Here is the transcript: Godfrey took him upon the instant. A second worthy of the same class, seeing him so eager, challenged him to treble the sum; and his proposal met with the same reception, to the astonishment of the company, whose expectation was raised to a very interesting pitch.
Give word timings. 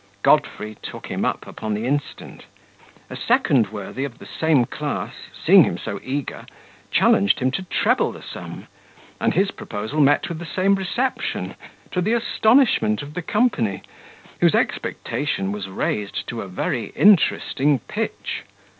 Godfrey 0.23 0.77
took 0.81 1.05
him 1.05 1.23
upon 1.23 1.75
the 1.75 1.85
instant. 1.85 2.45
A 3.11 3.15
second 3.15 3.67
worthy 3.71 4.03
of 4.03 4.17
the 4.17 4.25
same 4.25 4.65
class, 4.65 5.13
seeing 5.45 5.63
him 5.63 5.77
so 5.77 5.99
eager, 6.03 6.47
challenged 6.89 7.37
him 7.37 7.51
to 7.51 7.61
treble 7.61 8.11
the 8.11 8.23
sum; 8.23 8.65
and 9.19 9.35
his 9.35 9.51
proposal 9.51 10.01
met 10.01 10.27
with 10.27 10.39
the 10.39 10.45
same 10.47 10.73
reception, 10.73 11.53
to 11.91 12.01
the 12.01 12.13
astonishment 12.13 13.03
of 13.03 13.13
the 13.13 13.21
company, 13.21 13.83
whose 14.39 14.55
expectation 14.55 15.51
was 15.51 15.69
raised 15.69 16.27
to 16.29 16.41
a 16.41 16.47
very 16.47 16.85
interesting 16.95 17.77
pitch. 17.77 18.41